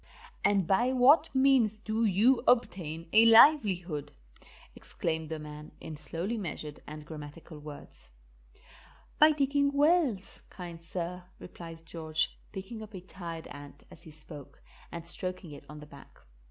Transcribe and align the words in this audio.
"And 0.43 0.65
by 0.65 0.91
what 0.91 1.29
means 1.31 1.77
do 1.77 2.05
you 2.05 2.41
obtain 2.47 3.07
a 3.13 3.23
livelihood?" 3.27 4.11
exclaimed 4.75 5.29
the 5.29 5.37
man, 5.37 5.73
in 5.79 5.95
slowly 5.95 6.39
measured 6.39 6.79
and 6.87 7.05
grammatical 7.05 7.59
words. 7.59 8.09
"By 9.19 9.31
digging 9.31 9.71
wells, 9.73 10.41
kind 10.49 10.81
sir," 10.81 11.25
replied 11.37 11.85
George, 11.85 12.35
picking 12.51 12.81
up 12.81 12.95
a 12.95 13.01
tired 13.01 13.45
ant 13.51 13.83
as 13.91 14.01
he 14.01 14.09
spoke 14.09 14.63
and 14.91 15.07
stroking 15.07 15.51
it 15.51 15.65
on 15.69 15.79
the 15.79 15.85
back. 15.85 16.19